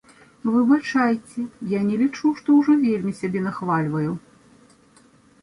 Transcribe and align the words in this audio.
Выбачайце, 0.53 1.39
я 1.73 1.81
не 1.89 1.95
лічу, 2.01 2.31
што 2.41 2.57
вельмі 2.71 2.91
ўжо 2.97 3.11
сябе 3.21 3.39
нахвальваю. 3.51 4.11